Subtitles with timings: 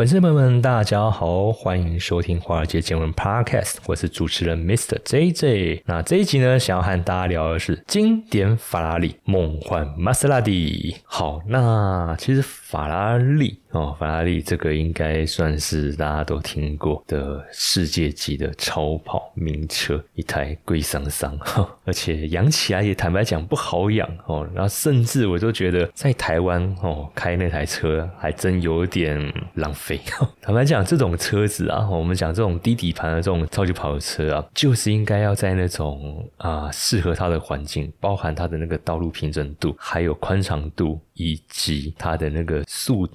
[0.00, 4.98] 粉丝朋友们，大家好，欢迎收听华尔街见闻 Podcast，我是主持人 Mr.
[5.04, 5.82] JJ。
[5.84, 10.96] 那这一集呢，想要和大家聊的是经典法拉利梦幻玛莎拉蒂。
[11.04, 13.58] 好，那其实法拉利。
[13.72, 21.38] 哦，法拉利这个应该算是大家都听过的世界级的超跑名车，一台贵桑桑，
[21.84, 24.46] 而且养起来也坦白讲不好养哦。
[24.52, 30.00] 然后甚至我都觉得在台湾哦开那台车还真有点浪费。
[30.42, 41.00] 坦白讲，这种车子啊，我们讲这种低底盘的这种超级跑车啊，就是应该要在那种啊适合它的环境，包含它的那个道路平整度，还有宽敞度。
[41.20, 43.06] 以及它的那个速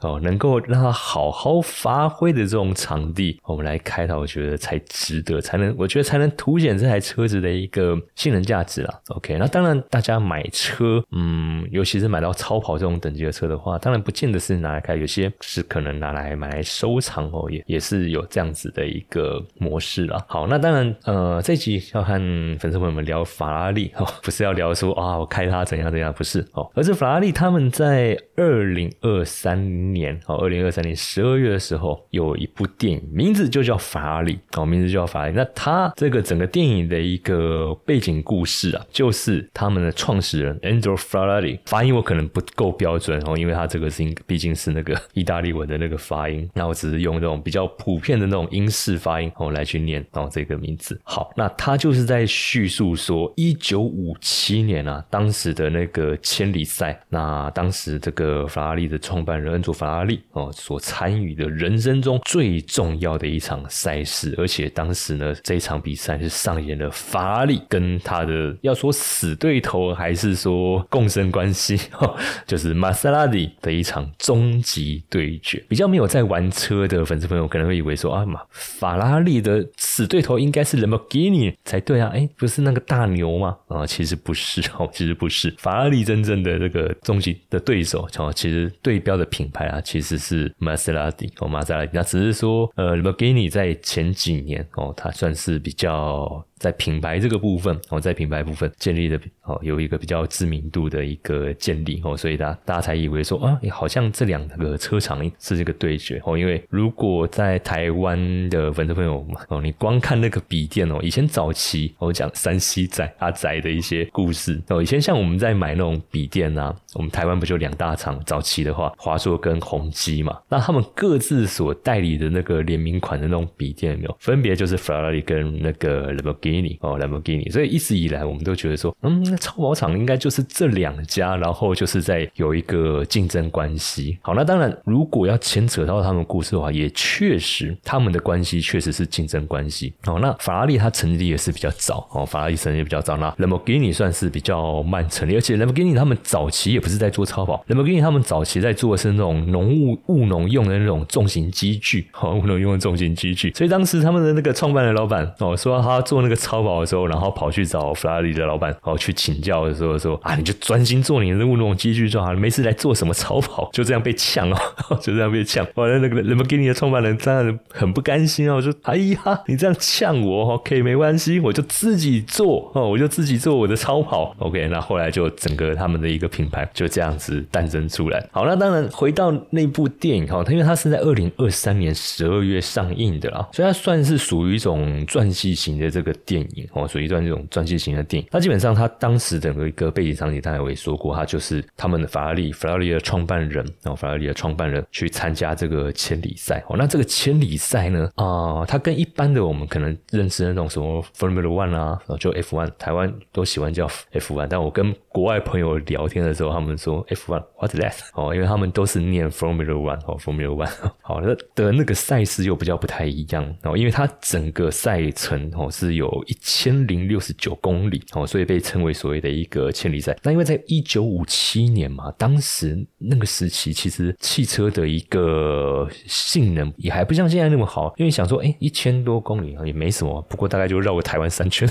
[0.00, 9.00] 哦，能够让它好好发挥的这种场地，我们来开它，我觉得才值得，才能我觉得才能凸显这台车子的一个性能价值啦。
[9.08, 20.24] OK，那当然，大家买车，嗯，尤其是买到超跑这种等级的车的话，当然不见得是拿来开，有些是可能拿来买来收藏哦，也也是有这样子的一个模式啦。
[20.28, 22.14] 好，那当然，呃，这集要和
[22.58, 27.30] 粉丝朋友们聊法拉利哦，不是要聊说啊，我开它怎样怎样，不是哦，而是法拉利。
[27.32, 29.56] 他们在二零二三
[29.92, 35.34] 年哦，二零二三年十二月的时候，有一部电影，名字就叫《法拉利》哦，名字就叫法拉利。
[35.36, 51.00] 那它这个整个电影的一个背景故事啊，就是他们的创始人 Andrew Ferrari，发音我可能不够标准哦，因为他这个是毕竟是那个意大利文的那个发音，那我只是用这种比较普遍的那种英式发音哦来去念哦这个名字。
[51.04, 57.50] 好，那他就是在叙述说，一九五七年啊，当时的那个千里赛那。
[57.60, 71.78] 当时这个法拉利的创办人法拉利哦，所参与的人生中最重要的一场赛事，而且当时呢，这一场比赛是上演了法拉利跟他的要说死对头，还是说共生关系，
[72.46, 75.62] 就是玛莎拉蒂的一场终极对决。
[75.68, 83.56] 比较没有在玩车的粉丝朋友可能会以为说啊，马法拉利的死对头应该是 Lamborghini 才对啊，哎，不是那个大牛吗？
[83.68, 87.30] 啊，其实不是哦，其实不是法拉利真正的这个终极。
[87.50, 91.90] 的对手哦，其实对标的品牌啊，其实是玛莎拉蒂哦，玛莎拉蒂。
[91.94, 96.44] 那只是说，呃，Lamborghini 在前几年哦，它算是比较。
[96.60, 106.36] 在品牌这个部分哦，在品牌部分建立的哦，有一个比较知名度的一个建立哦，所以大大家才以为说啊，好像这两个车厂是这个对决哦。
[106.36, 118.20] 因为如果在台湾的粉丝朋友哦，你光看那个笔电哦，以前早期我讲山西仔阿仔的一些故事哦，以前像我们在买那种笔电啊，我们台湾不就两大厂？
[118.26, 124.16] 早期的话，华硕跟宏基嘛，那他们各自所代理的那个联名款的那种笔电有没有？
[124.20, 126.49] 分别就是法拉利跟那个 Reboke。
[126.50, 134.18] 给你哦，兰博基尼，所以一直以来我们都觉得说，嗯，那超跑厂应该就是这两家，然后就是在有一个竞争关系。
[134.22, 139.92] 好，那当然，如果要牵扯到他们故事的话，也确实他们的关系确实是竞争关系。
[140.06, 153.52] 哦，那法拉利它成立也是比较早，哦，法拉利成立也比较早，那兰博基尼算是比较慢成立，而且兰博基尼他们早期也不是在做超跑，兰博基尼他们早期在做的是那种农务务农用的那种重型机具，哦，务农用的重型机具。
[153.52, 156.39] 所以当时他们的那个创办的老板哦，说他做那个。
[156.40, 164.56] 超跑的时候，然后跑去找法拉利的老板，然后去请教的时候说：“啊，你就专心做你的任务农机具就好了，没事来做什么超跑？”就这样被呛哦，
[165.00, 165.66] 就这样被呛。
[165.74, 174.34] 完了，那个人们给你的创办人当然很不甘心哦，说：“哎呀，你这样呛我，OK，没关系，我就自己做哦，我就自己做我的超跑。
[174.38, 178.26] ”OK，那后来就整个他们的一个品牌就这样子诞生出来。
[178.32, 186.10] 好，那当然回到那部电影哈，因为它是在二零二三年十二月上映的啦，所以它算是属于一种传记型的这个。
[186.30, 188.28] 电影哦，属于一段这种传记型的电影。
[188.30, 196.62] 那基本上，他当时整个一个背景场景，他也说过，他就是他们的法拉利，法拉利的创办人，然后法拉利的创办人去参加这个千里赛。
[196.68, 207.98] 哦，那这个千里赛呢，啊，它跟一般的我们可能认识的那种什么 Formula One 啊，就 F One，台湾都喜欢叫 F One，但我跟国外朋友聊天的时候，他们说 F One，What's that？
[208.14, 210.70] 哦，因为他们都是念 Formula One 哦，Formula One。
[211.02, 216.19] 好的的那个赛事又比较不太一样哦，因为它整个赛程哦是有。
[216.24, 220.16] 一千零六十九公里哦，所以被称为所谓的一个千里赛。
[220.22, 227.94] 那因为在一九五七年嘛，当时那个时期其实汽车的一个性能也还不像现在那么好。
[227.96, 231.68] 因为想说，哎，一千多公里啊也没什么，不过大概就绕个台湾三圈，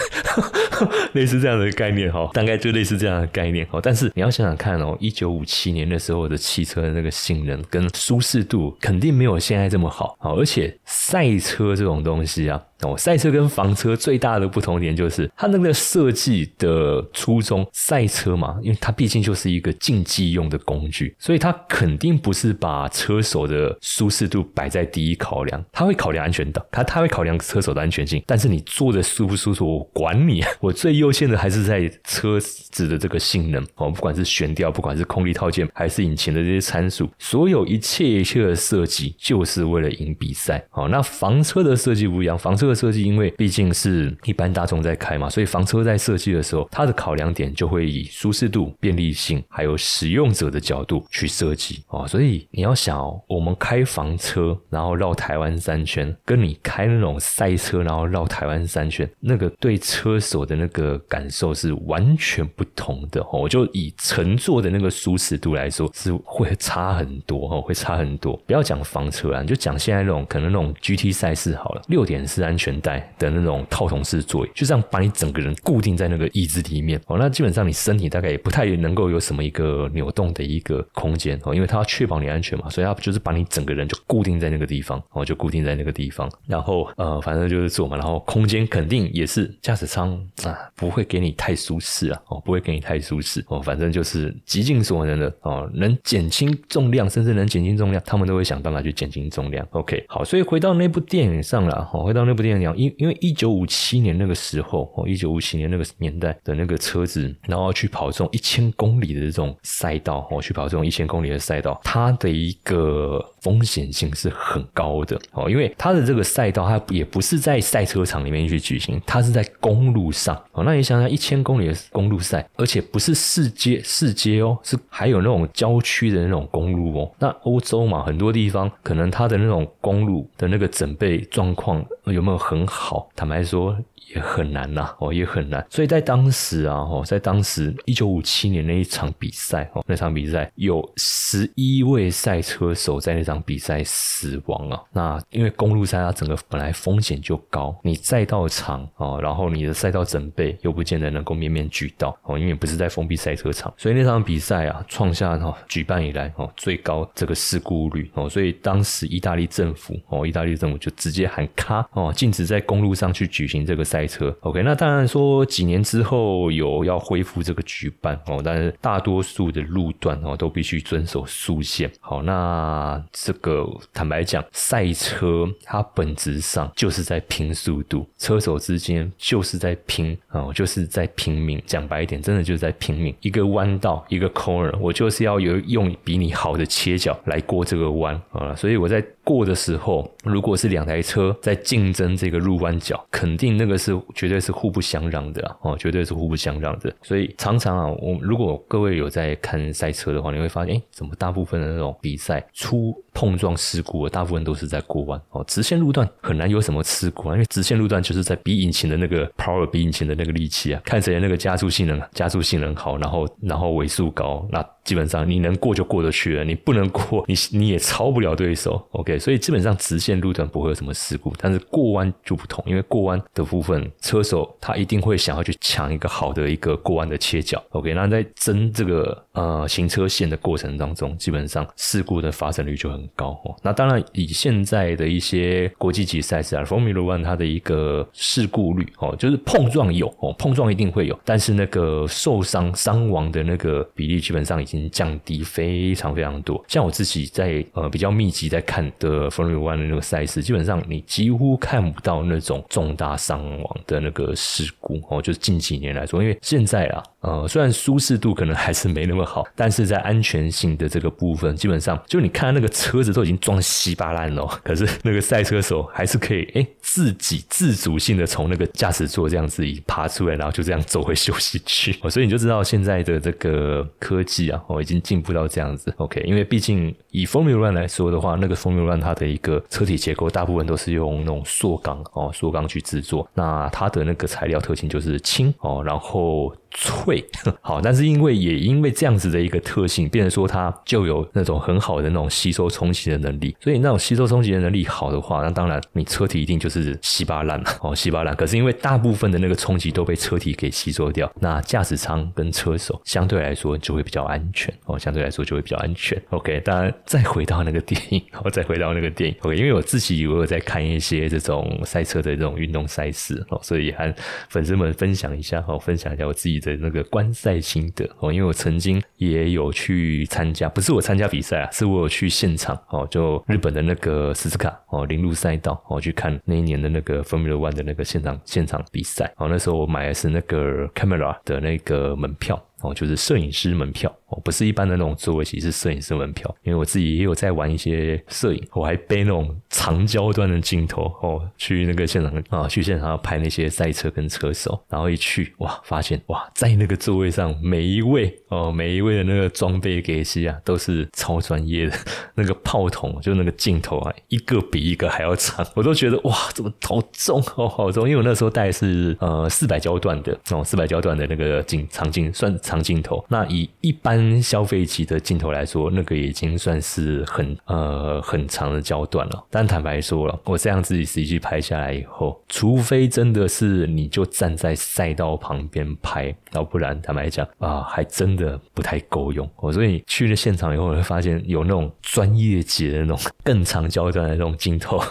[1.14, 3.80] 类似这样的概念哈，大概就类似这样的概念哈。
[3.82, 12.62] 但是你要想想看哦，一九五七年的时候的汽车的那个性能跟舒适度肯定没有现在这么好，好，而且赛车这种东西啊。
[12.82, 40.66] 哦，赛车跟房车最大的不同点就是它那个设计的初衷，赛车嘛，因为它毕竟就是一个竞技用的工具，所以它肯定不是把车手的舒适度摆在第一考量，它会考量安全的，它它会考量车手的安全性，但是你坐的舒不舒服，我管你，我最优先的还是在车子的这个性能哦，不管是悬吊，不管是空力套件，还是引擎的这些参数，所有一切一切的设计就是为了赢比赛。
[40.70, 52.08] 好，那房车的设计不一样，房车的设计因为毕竟是一般大众在开嘛，所以房车在设计的时候，它的考量点就会以舒适度、便利性，还有使用者的角度去设计哦。
[52.08, 63.40] 所以你要想，哦，我们开房车然后绕台湾三圈，跟你开那种赛车然后绕台湾三圈，那个对车手的那个感受是完全不同的哦。
[63.40, 68.36] 我就以乘坐的那个舒适度来说，是会差很多哦，会差很多。
[68.46, 77.18] 不要讲房车啊，你就讲现在那种可能那种 GT 赛事好了，六点式安安全带的那种套筒式座椅，就这样把你整个人固定在那个椅子里面哦。
[77.18, 86.30] 那基本上你身体大概也不太能够有什么一个扭动的一个空间哦，因为它要确保你安全嘛，所以它就是把你整个人就固定在那个地方哦，就固定在那个地方。
[86.48, 90.12] 然后呃，反正就是坐嘛，然后空间肯定也是驾驶舱
[90.44, 99.66] 啊，不会给你太舒适啊哦，不会给你太舒适哦，反正就是极尽所能的哦，能减轻重量，甚至能减轻重量，他们都会想办法去减轻重量。
[99.72, 133.10] OK，好，所以回到那部电影上了，哦，回到那部电影讲，因因为一九五七年那个时候，哦，一九五七年那个年代的那个车子，然后去跑这种一千公里的这种赛道，哦，去跑这种一千公里的赛道，它的一个风险性是很高的，哦，因为它的这个赛道，它也不是在赛车场里面去举行，它是在公路上，哦，那你想想，一千公里的公路赛，而且不是市街市街哦，是还有那种郊区的那种公路哦，那欧洲嘛，很多地方可能它的那种公路的那个整备状况有没有很好？
[133.16, 133.78] 坦白说。
[134.14, 135.66] 也很难呐，哦，也很难。
[135.70, 144.82] 所以在当时啊，哦，在当时一九五七年那一场比赛，哦，那场比赛有十一位赛车手在那场比赛死亡啊。
[144.92, 158.30] 那因为公路赛它整个本来风险就高，你赛道长哦，然后你的赛道整备又不见得能够面面俱到哦，因为不是在封闭赛车场，所以那场比赛啊，创下哦举办以来哦最高这个事故率哦。
[158.30, 164.10] 所以当时意大利政府哦，意大利政府就直接喊卡哦，禁止在公路上去举行这个赛。
[164.10, 171.88] 车，OK，那当然说几年之后有要恢复这个举办哦，但是大多数的路段哦都必须遵守速线。
[172.00, 173.64] 好，那这个
[173.94, 181.62] 坦白讲，赛车它本质上就是在拼速度，车手之间就是在拼哦，就是在拼命。
[181.68, 183.16] 讲白一点，真的就是在拼命。
[183.22, 189.06] 一个弯道，一个 corner，我就是要有用比你好的切角来过这个弯啊，所以我在。
[189.30, 196.92] 过的时候，如果是两台车在竞争这个入弯角，肯定那个是绝对是互不相让的哦，绝对是互不相让的。
[197.04, 218.82] 所以常常啊，我如果各位有在看赛车的话，你会发现，哎，怎么大部分的那种比赛出碰撞事故，大部分都是在过弯哦，直线路段很难有什么事故啊，因为直线路段就是在比引擎的那个 power，比引擎的那个力气啊，看谁的那个加速性能加速性能好，然后然后尾速高，那基本上你能过就过得去了，你不能过， 你你也超不了对手。
[218.92, 219.20] OK。
[219.20, 227.62] 所以基本上直线路段不会有什么事故，但是过弯就不同，因为过弯的部分，车手他一定会想要去抢一个好的一个过弯的切角。
[227.72, 233.56] OK，那在争这个呃行车线的过程当中，基本上事故的发生率就很高哦。
[233.64, 246.64] 那当然以现在的一些国际级赛事啊，Formula One 它的一个事故率哦，就是碰撞有哦，碰撞一定会有，但是那个受伤伤亡的那个比例基本上已经降低非常非常多。
[246.68, 249.30] 像我自己在呃比较密集在看的。
[249.30, 255.22] ，Formula One 的那个赛事，基本上你几乎看不到那种重大伤亡的那个事故哦。
[255.22, 271.92] 就是近几年来说，因为现在啊，呃，虽然舒适度可能还是没那么好，但是在安全性的这个部分，基本上就你看那个车车子都已经撞稀巴烂了， 可是那个赛车手还是可以哎自己自主性的从那个驾驶座这样子一爬出来，然后就这样走回休息区。
[272.10, 275.94] 所以你就知道现在的这个科技啊，哦，已经进步到这样子。
[275.98, 283.30] OK，因为毕竟以 Formula One 来说的话，那个 Formula One 它的一个车体结构大部分都是用那种塑钢哦，塑钢去制作。
[283.34, 286.54] 那它的那个材料特性就是轻哦，然后。
[286.72, 287.28] 脆
[287.62, 293.56] 好，但是因为也因为这样子的一个特性，变成说它就有那种很好的那种吸收冲击的能力。
[293.60, 298.34] 所以那种吸收冲击的能力好的话，那当然你车体一定就是稀巴烂了哦，稀巴烂。
[298.36, 306.22] 可是因为大部分的那个冲击都被车体给吸收掉，那驾驶舱跟车手相对来说就会比较安全哦，相对来说就会比较安全。
[306.30, 309.36] OK，当然再回到那个电影，然后再回到那个电影。
[309.42, 314.14] OK，因为我自己我有在看一些这种赛车的这种运动赛事哦，所以和
[314.50, 332.62] 粉丝们分享一下哦，分享一下我自己的那个观赛心得哦，因为我曾经也有去参加，不是我参加比赛啊，是我有去现场哦，就日本的那个斯斯卡哦，铃鹿赛道哦，去看那一年的那个 Formula One 的那个现场现场比赛哦，那时候我买的是那个 Camera 的那个门票。
[332.82, 336.54] 哦，就是摄影师门票我，不是一般的那种座位席，是摄影师门票。
[336.64, 344.80] 因为我自己也有在玩一些摄影，我还背那种长焦段的镜头哦，去那个现场啊，去现场要拍那些赛车跟车手。
[344.88, 351.98] 然后一去哇，发现哇，在那个座位上每一位哦，每一位的那个装备给西啊，都是超专业的。
[352.36, 358.08] 那个炮筒就那个镜头啊，一个比一个还要长，我都觉得哇，怎么好重哦，好重。
[358.08, 362.56] 因为我那时候带是呃四百焦段的哦，四百焦段的那个镜长镜算。
[362.62, 369.44] 长镜头，那以一般消费级的镜头来说，那个已经算是很呃很长的焦段了。
[369.50, 379.50] 但坦白说了，我这样自己实际拍下来以后，除非真的是你就站在赛道旁边拍，要不然坦白讲啊，还真的不太够用。
[379.58, 385.04] 我所以去了现场以后，会发现有那种专业级的那种更长焦段的那种镜头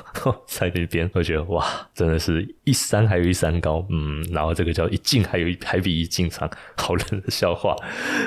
[0.46, 7.58] 在那边，我觉得哇，真的是一山还有一山高，嗯，然后这个叫一镜还有一还比一镜长，好冷的笑。
[7.58, 7.74] 话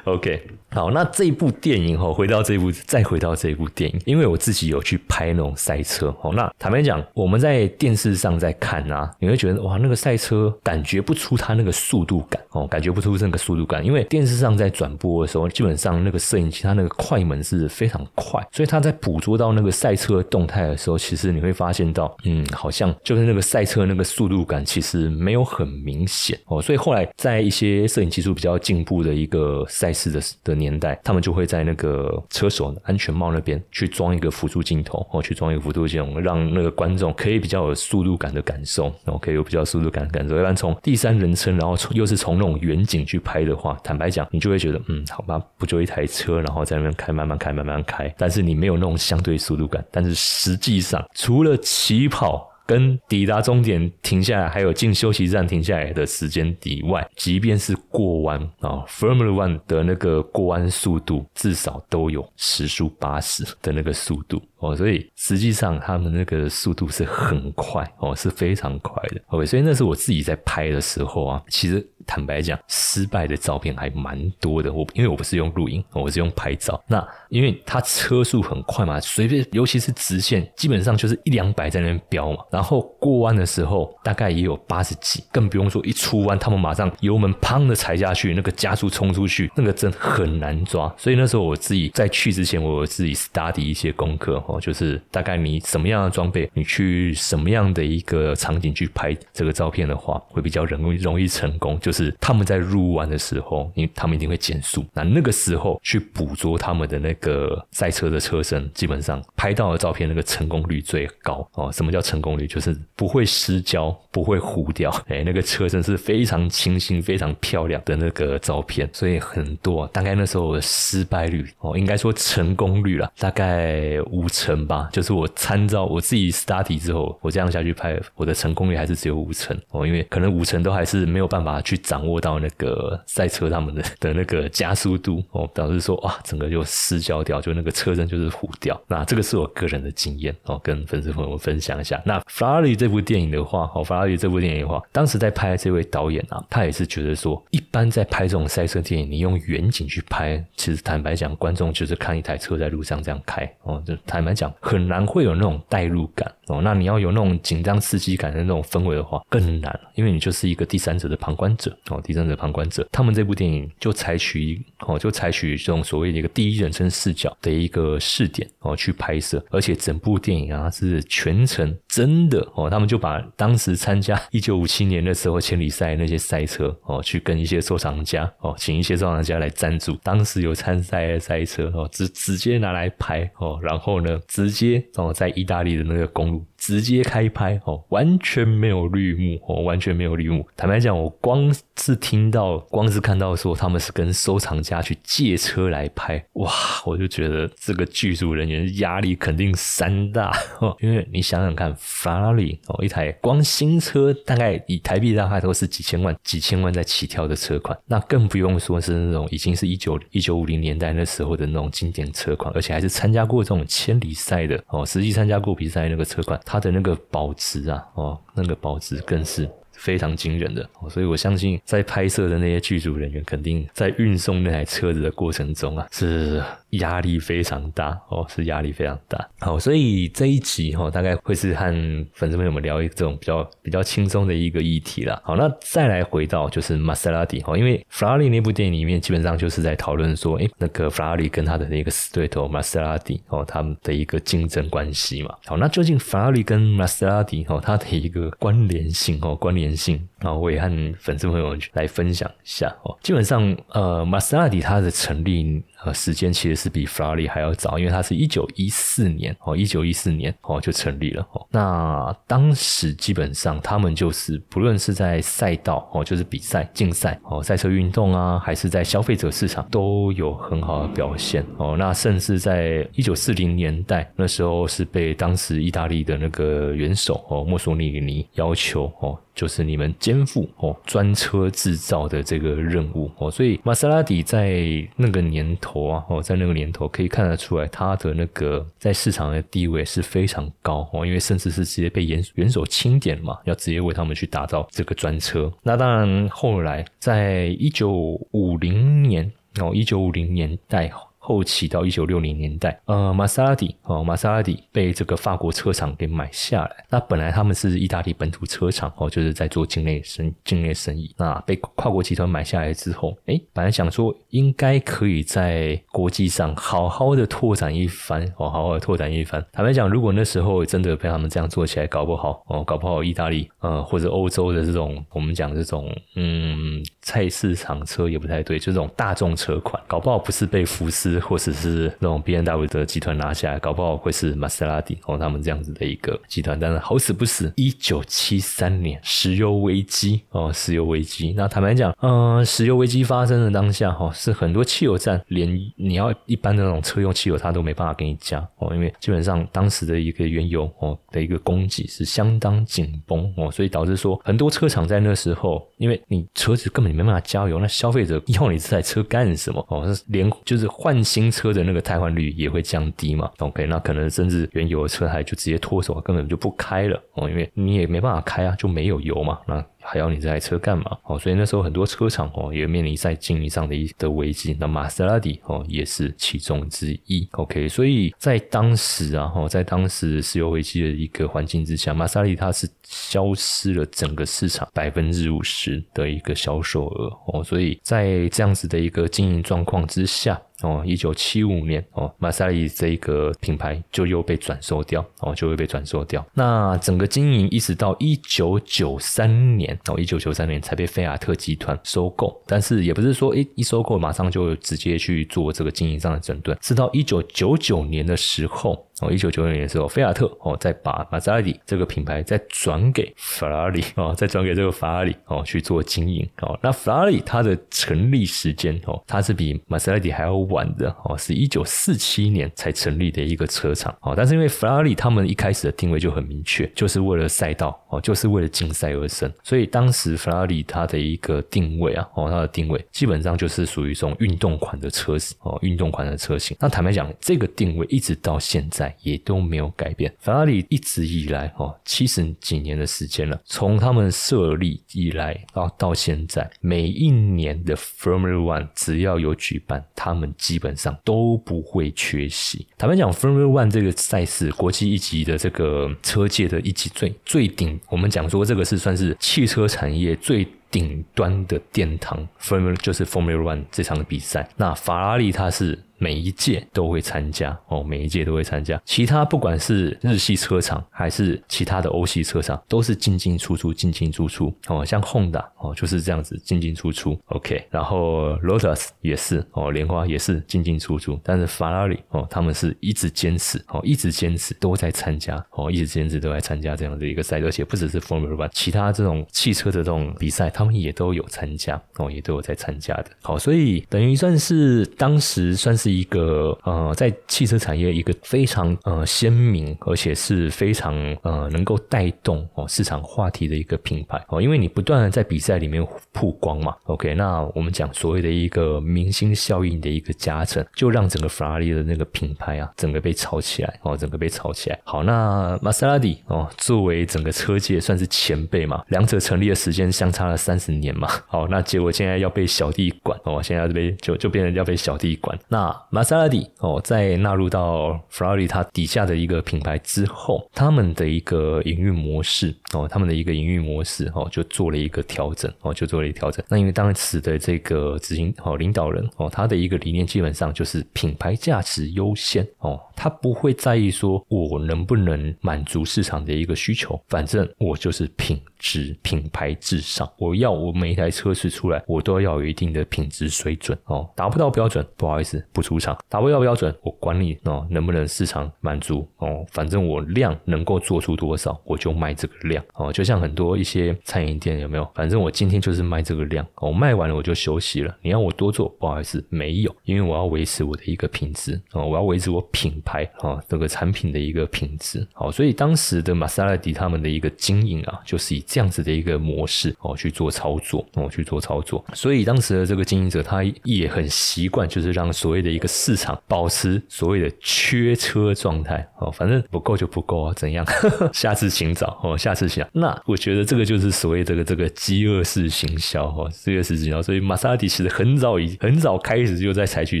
[0.04, 6.30] ，OK，好，那这一部电影哈，回到这部，再回到这一部电影，因为我自己有去拍那种赛车哦。
[6.34, 26.60] 那坦白讲，我们在电视上在看啊，你会觉得哇，那个赛车感觉不出它那个速度感哦，感觉不出那个速度感，因为电视上在转播的时候，基本上那个摄影机它那个快门是非常快，所以它在捕捉到那个赛车动态的时候，其实你会发现到，嗯，好像就是那个赛车那个速度感其实没有很明显哦。
[26.60, 28.98] 所以后来在一些摄影技术比较进步。
[28.98, 40.38] 的一个赛事的的年代，他们就会在那个车手安全帽那边去装一个辅助镜头，哦，去装一个辅助镜头，让那个观众可以比较有速度感的感受，然后可以有比较速度感的感受。
[40.38, 49.84] 一般从第三人称，然后又是从那种远景去拍的话，坦白讲，你就会觉得，嗯，好吧，不就一台车，然后在那边开，慢慢开，慢慢开，但是你没有那种相对速度感。
[49.90, 52.47] 但是实际上，除了起跑。
[52.68, 64.42] 跟抵达终点停下来，还有进休息站停下来的时间以外，即便是过弯啊，Formula One 的那个过弯速度至少都有时速八十的那个速度。
[64.58, 69.20] 哦，所以实际上他们那个速度是很快哦，是非常快的。
[69.28, 71.86] OK，所以那是我自己在拍的时候啊，其实。
[72.06, 74.72] 坦白讲，失败的照片还蛮多的。
[74.72, 76.82] 我因为我不是用录影，我是用拍照。
[76.86, 82.38] 那因为它车速很快嘛，随便尤其是直线，基本上就是一两百在那边飙嘛。
[82.50, 90.90] 然后过弯的时候大概也有八十几，更不用说一出弯，他们马上油门砰的踩下去，那个加速冲出去，那个真很难抓。
[90.96, 102.14] 所以那时候我自己在去之前，我自己 study 一些功课哦，就是大概你什么样的装备，你去什么样的一个场景去拍这个照片的话，会比较容易容易成功，就是。
[102.20, 111.70] 他们在入弯的时候，因为他们一定会减速，那那个时候去捕捉他们的那个赛车的车身，基本上拍到的照片那个成功率最高哦。
[111.72, 112.46] 什么叫成功率？
[112.46, 118.88] 就是不会失焦，不会糊掉，哎，那个车身是非常清新、非常漂亮的那个照片。
[118.92, 124.88] 所以很多大概那时候失败率哦，应该说成功率了，大概五成吧。
[124.92, 131.76] 就是我参照我自己 study 之后，我这样下去拍，我的成功率还是只有五成哦，因为可能五成都还是没有办法去。
[131.88, 138.78] 掌握到那个赛车他们的的那个加速度哦，导致说哇，整个就失焦掉，就那个车身就是糊掉。
[138.88, 141.98] 那这个是我个人的经验哦，跟粉丝朋友们分享一下。
[142.04, 156.60] 那法拉利这部电影的话，哦，法拉利这部电影的话，当时在拍这位导演啊，他也是觉得说，一般在拍这种赛车电影，你用远景去拍，其实坦白讲，观众就是看一台车在路上这样开哦，就坦白来讲，很难会有那种代入感哦。
[156.62, 161.76] 那你要有那种紧张刺激感的那种氛围的话，更难，因为你就是一个第三者的旁观者。
[161.90, 190.46] 哦，第三者旁观者，他们这部电影就采取哦，就采取这种所谓的一个第一人称视角的一个视点哦去拍摄，而且整部电影啊是全程真的哦，他们就把当时参加一九五七年的时候千里赛那些赛车哦，去跟一些收藏家哦，请一些收藏家来赞助当时有参赛的赛车哦，直直接拿来拍哦，然后呢，直接哦在意大利的那个公路直接开拍哦，完全没有绿幕哦，完全没有绿幕。
[190.56, 196.52] 坦白讲，我光是听到，光是看到说他们是跟收藏家去借车来拍，哇，
[196.84, 200.76] 我就觉得这个剧组人员压力肯定山大 哦。
[200.80, 219.46] 因为你想想看，法拉利哦，一台光新车大概以台币大概都是几千万、几千万在起跳的车款，那更不用说是那种已经是一九一九五零年代那时候的那种经典车款，而且还是参加过这种千里赛的哦，实际参加过比赛那个车款，它的那个保值啊，哦，那个保值更是。
[219.78, 229.26] 非常惊人的，所以我相信在拍摄的那些剧组人员，肯定在运送那台车子的过程中啊，是压力非常大哦，是压力非常大。
[229.38, 231.64] 好，所以这一集哈，大概会是和
[232.12, 235.20] 粉丝朋友们聊一种比较比较轻松的一个议题啦。
[235.24, 245.32] 好，那再来回到就是玛莎拉蒂哈，因为法拉利那部电影里面基本上就是在讨论说，哎，那个法拉利跟他的那个死对头玛莎拉蒂哦，他们的一个竞争关系嘛。
[245.46, 249.67] 好，那究竟法拉利跟玛莎拉蒂哦，它的一个关联性哦，关联。
[249.76, 252.96] 性啊，我也和粉丝朋友来分享一下哦。
[253.02, 255.62] 基本上，呃，玛莎拉蒂它的成立。
[255.84, 261.46] 呃，时间其实是比法拉利还要早，因为它是一九一四年哦，一九一四年哦就成立了哦。
[261.50, 271.76] 那当时基本上他们就是不论是在赛道哦，就是比赛竞赛哦，赛车运动啊，还是在消费者市场都有很好的表现哦。
[271.78, 284.60] 那甚至在一九四零年代那时候是被当时意大利的那个元首哦墨索里尼要求哦，就是你们肩负哦专车制造的这个任务哦，所以玛莎拉蒂在
[284.96, 285.67] 那个年头。
[285.68, 295.52] 头啊哦，在那个年头可以看得出来，他的那个在市场的地位是非常高哦，因为甚至是直接被元元首钦点嘛，要直接为他们去打造这个专车。
[295.62, 297.90] 那当然，后来在一九
[298.32, 300.90] 五零年哦，一九五零年代。
[301.28, 306.86] 后期到一九六零年代，呃，玛莎拉蒂哦，玛莎拉蒂被这个法国车厂给买下来。
[306.88, 311.14] 那本来他们是意大利本土车厂哦，就是在做境内生境内生意。
[311.18, 319.44] 那被跨国集团买下来之后，哎，本来想说应该可以在国际上好好的拓展一番哦，好好的拓展一番。
[319.52, 331.17] 坦白讲，如果那时候真的被他们这样做起来，搞不好哦，搞不好意大利呃或者欧洲的这种我们讲这种嗯菜市场车也不太对，就这种大众车款，搞不好不是被福斯。
[331.18, 336.58] 或者是那种 B N W 的集团拿下来，搞不好会是玛莎拉蒂哦，他们这样子的一个集团。
[336.58, 341.32] 但是好死不死，一九七三年石油危机哦，石油危机。
[341.36, 359.84] 那坦白讲，呃，石油危机发生的当下哈，是很多汽油站连你要一般的那种车用汽油，它都没办法给你加哦，因为基本上当时的一个原油哦的一个供给是相当紧绷哦，所以导致说很多车厂在那时候，因为你车子根本没办法加油，那消费者要你这台车干什么哦？
[360.06, 360.98] 连就是换。
[361.08, 369.38] 新车的那个汰换率也会降低嘛？OK，那可能甚至原有的车还就直接脱手，根本就不开了哦，因为你也没办法开啊，就没有油嘛。
[369.46, 370.84] 那还要你这台车干嘛？
[371.04, 374.56] 哦，所以那时候很多车厂哦也面临在经营上的一的危机。
[374.60, 377.26] 那玛莎拉蒂哦也是其中之一。
[377.32, 390.40] OK，所以在当时啊，哦，在当时石油危机的一个环境之下，玛莎拉蒂它是消失了整个市场百分之五十的一个销售额哦，所以在这样子的一个经营状况之下。
[390.62, 396.26] 哦，一九七五年哦，玛莎拉蒂这一个品牌就又被转售掉哦，就会被转售掉。
[396.34, 402.42] 那整个经营一直到一九九三年哦，一九九三年才被菲亚特集团收购。
[402.46, 408.87] 但是也不是说一一收购马上就直接去做这个经营上的整顿，是到一九九九年的时候。
[409.00, 416.58] 哦，一九九六年的时候，菲亚特哦，再把玛莎拉蒂这个品牌再转给法拉利 哦，再转给这个法拉利哦去做经营哦。
[416.62, 424.14] 那法拉利它的成立时间哦，它是比玛莎拉蒂还要晚的哦，是一九四七年才成立的一个车厂哦。
[424.16, 436.56] 但是因为法拉利他们一开始的定位就很明确，就是为了赛道哦，就是为了竞赛而生，所以当时法拉利它的一个定位啊哦，它的定位基本上就是属于这种运动款的车子哦，运动款的车型。
[436.58, 438.87] 那坦白讲，这个定位一直到现在。
[439.02, 440.12] 也都没有改变。
[440.18, 452.66] 法拉利一直以来，哦，七十几年的时间了，从他们设立以来到到现在，每一年的 Formula One 只要有举办，他们基本上都不会缺席。
[452.76, 460.46] 坦白讲，Formula One 这个赛事，国际一级的这个车界的一级最最顶，我们讲说这个是算是汽车产业最。
[460.70, 464.46] 顶端的殿堂，Formula 就是 Formula One 这场比赛。
[464.58, 468.80] 那法拉利它是每一届都会参加哦，每一届都会参加。
[468.84, 474.84] 其他不管是日系车厂还是其他的欧系车厂，都是进进出出，进进出出哦。
[474.84, 477.66] 像 Honda 哦就是这样子进进出出，OK。
[477.70, 481.18] 然后 Lotus 也是哦，莲花也是进进出出。
[481.22, 493.06] 但是法拉利哦，他们是一直坚持哦，一直坚持都在参加哦，一直坚持都在参加这样的一个赛，而且不只是 Formula One，其他这种汽车的这种比赛，他们也都有参加哦，也都有在参加的。
[493.22, 506.76] 好，所以等于算是当时算是是一个呃，在汽车产业一个非常呃鲜明，而且是非常呃能够带动哦市场话题的一个品牌哦，因为你不断的在比赛里面曝光嘛。
[506.84, 514.78] OK，那我们讲所谓的一个明星效应的一个加成，就让整个法拉利的那个品牌啊，整个被炒起来哦，整个被炒起来。
[514.84, 521.08] 好，那玛莎拉蒂哦，作为整个车界算是前辈嘛，两者成立的时间相差了三十年嘛。
[521.26, 525.38] 好，那结果现在要被小弟管哦，现在要被就就变成要被小弟管。
[525.48, 536.44] 那玛莎拉蒂哦，在纳入到法拉利它底下的一个品牌之后，他们的一个营运模式哦，他们的一个营运模式哦，就做了一个调整哦，就做了一个调整。
[536.48, 564.88] 那因为当时的这个执行哦领导人哦，他的一个理念基本上就是品牌价值优先哦，他不会在意说我能不能满足市场的一个需求，反正我就是品质品牌至上，我要我每一台车子出来，我都要有一定的品质水准哦，达不到标准，不好意思，不出厂，达不到标准，我管你哦能不能市场满足哦，反正我量能够做出多少，我就卖这个量哦，就像很多一些餐饮店有没有？
[564.94, 590.64] 反正我今天就是卖这个量，我卖完了我就休息了，你要我多做，不好意思，没有，因为我要维持我的一个品质哦，我要维持我品牌啊这个产品的一个品质，好，所以当时的玛莎拉蒂他们的一个经营啊，就是以这样子的一个模式哦去做操作哦去做操作，所以当时的这个经营者他也很习惯，就是让所谓的一个市场保持所谓的缺车状态哦，反正不够就不够啊，怎样？
[591.12, 592.66] 下次请找哦，下次想。
[592.72, 597.02] 那我觉得这个就是所谓这个这个饥饿式行销哦，饥饿式行销。
[597.02, 600.00] 所以玛莎拉蒂其实很早已很早开始就在采取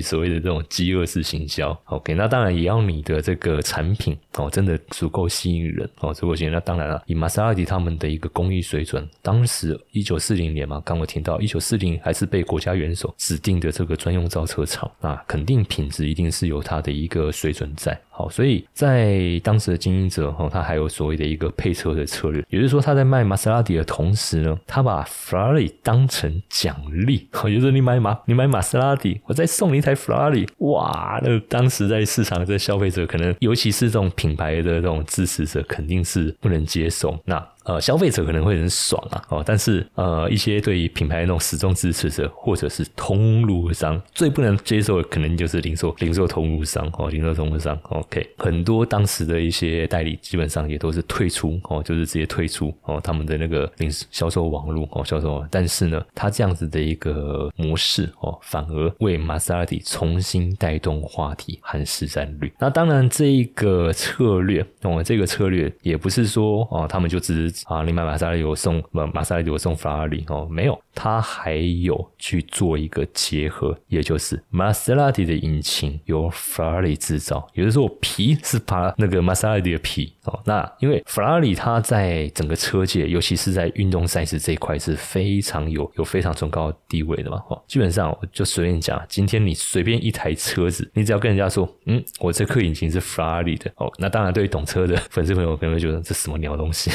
[0.00, 1.76] 所谓的这种饥饿式行销。
[1.86, 6.52] OK，那当然也要你的这个产品哦，真的足够吸引人哦，足够吸引。
[6.52, 17.98] 那当然了，以玛莎拉蒂他们的一个工艺水准，当时一九四零年嘛，刚我听到一九四零还是被国家元首指定的这个专用造车厂，那肯定品质一定是有它的一个水准在。
[18.10, 37.46] 好，所以在当时的经营者哈，他还有所谓的一个配车的策略，也就是说他在卖玛莎拉蒂的同时呢，他把法拉利当成奖励，也就是你买玛你买玛莎拉蒂，我再送你一台法拉利，哇，那当时在市场的消费者可能，尤其是这种品牌的这种支持者，肯定是不能接受那。
[37.68, 62.50] 呃，消费者可能会很爽啊，哦，但是呃，一些对于品牌那种始终支持者，或者是通路商，最不能接受的可能就是零售零售通路商哦，零售通路商，OK，很多当时的一些代理基本上也都是退出哦，就是直接退出哦，他们的那个零销售网络哦，销售网，但是呢，他这样子的一个模式哦，反而为玛莎拉蒂重新带动话题和市占率。
[62.58, 67.57] 那当然，这一个策略哦，这个策略也不是说哦，他们就只是。
[67.66, 96.90] 啊，你买玛莎拉蒂我送，玛莎拉蒂我送法拉利哦，没有，他还有去做一个结合，也就是玛莎拉蒂的引擎由法拉利制造，也就是说我皮是把那个玛莎拉蒂的皮哦，那因为法拉利它在整个车界，尤其是在运动赛事这一块是非常有有非常崇高的地位的嘛，哦，基本上我就随便讲，今天你随便一台车子，你只要跟人家说，嗯，我这颗引擎是法拉利的哦，那当然对于懂车的粉丝朋友可能会觉得这什么鸟东西。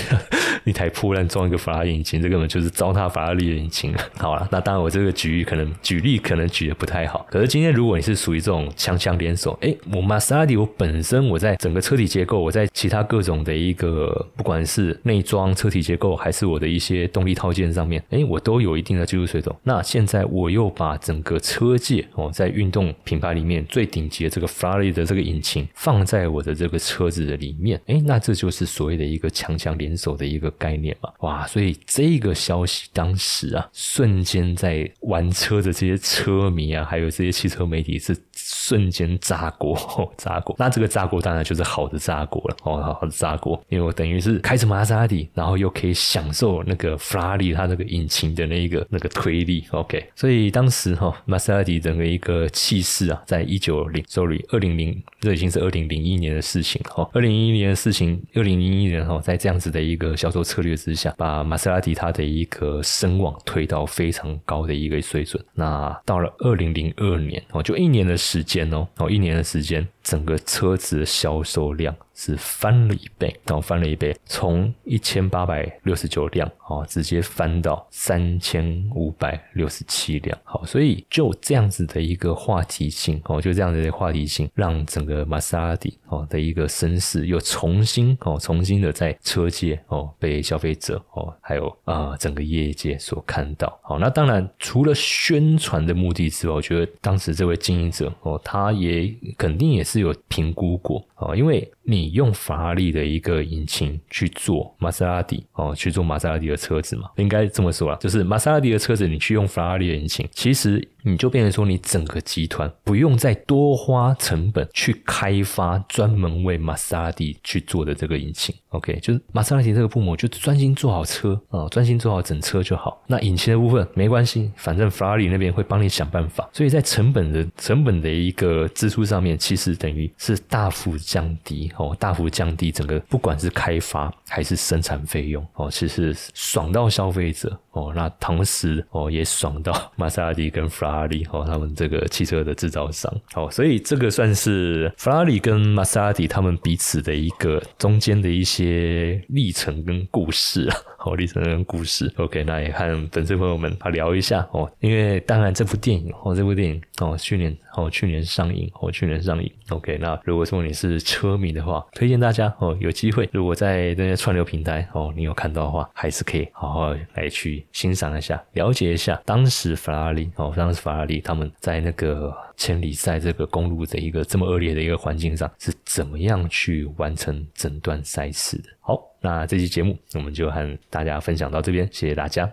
[0.65, 3.93] 一台破烂装一个法拉利引擎，这根本就是糟蹋法拉利的引擎。
[4.17, 7.26] 好了，那当然我这个举例可能举例可能举的不太好。
[7.30, 19.54] 可是今天如果你是属于这种强强联手，哎，我玛莎拉蒂我本身我在整个车体结构，我在其他各种的一个不管是内装车体结构，还是我的一些动力套件上面，哎，我都有一定的技术水准。
[19.63, 30.52] 那现在我又把整个车界哦，在运动品牌里面最顶级的这个法拉利的这个引擎放在我的这个车子的里面，哎，那这就是所谓的一个强强联手的一个。
[30.57, 31.45] 概念嘛，哇！
[31.47, 38.15] 所以这个消息当时啊，瞬间在玩车的这些车迷啊，还有这些汽车媒体是
[38.53, 39.75] 瞬间炸锅，
[40.17, 40.55] 炸锅。
[40.59, 50.03] 那这个炸锅当然就是好的炸锅了，哦，好的炸锅，因为我等于是开着玛莎拉蒂，然后又可以享受那个法拉利它那个引擎的那一个那个推力，OK。
[50.15, 65.43] 所以当时哈，玛莎拉蒂整个一个气势啊，在一九零，sorry，二零零，这已经是二零零一年的事情哈，二零一一年的事情，二零零一年哈，在这样子的一个销售策略之下，把玛莎拉蒂它的一个声望推到非常高的一个水准。
[65.53, 71.95] 那到了二零零二年哦，就一年的时间哦，哦一年的时间，整个车子的销售量。
[72.15, 80.37] 是翻了一倍，然后翻了一倍，从一千八百六十九辆哦，直接翻到三千五百六十七辆。
[80.43, 93.79] 好，所以就这样子的一个话题性哦，就这样子的话题性，让整个玛莎拉蒂哦的一个声势又重新哦，重新的在车界哦被消费者哦，还有啊整个业界所看到。
[93.81, 102.13] 好，那当然除了宣传的目的之外，我觉得当时这位经营者哦，他也肯定也是是有评估过哦，因为你。
[102.13, 110.88] 用法拉利的一个引擎去做玛莎拉蒂哦，去做玛莎拉蒂的车子嘛，应该这么说啊，就是玛莎拉蒂的车子，你去用法拉利的引擎，其实。
[111.03, 123.03] 你就变成说，你整个集团不用再多花成本去开发专门为玛莎拉蒂去做的这个引擎，OK，就是玛莎拉蒂这个部门就专心做好车啊，专心做好整车就好。
[123.05, 126.49] 那引擎的部分没关系，反正法拉利那边会帮你想办法。
[126.53, 140.92] 所以在成本的成本的一个支出上面，其实等于是大幅降低哦，大幅降低整个不管是开发还是生产费用哦，其实爽到消费者哦，那同时哦也爽到玛莎拉蒂跟法。
[140.93, 143.12] 法拉利哦，他们这个汽车的制造商。
[143.34, 152.11] 哦，所以这个算是法拉利跟玛莎拉蒂他们彼此的一个中间的一些历程跟故事啊，哦，历程跟故事。
[152.17, 159.51] OK，那也和粉丝朋友们啊聊一下哦，因为当然这部电影哦，这部电影哦，去年哦，去年上映哦，去年上映。
[159.69, 170.83] OK，那如果说你是车迷的话，推荐大家哦，有机会如果在那些串流平台哦，你有看到的话，还是可以好好来去欣赏一下，了解一下当时法拉利哦，当时。
[170.83, 178.63] 法拉利他们在那个千里赛这个公路的一个这么恶劣的一个环境上，是怎么样去完成整段赛事的？
[178.81, 182.51] 好，那这期节目我们就和大家分享到这边谢谢大家。